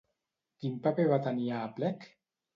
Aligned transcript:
Quin 0.63 0.79
paper 0.87 1.05
va 1.13 1.21
tenir 1.29 1.47
a 1.51 1.61
Aplec? 1.69 2.11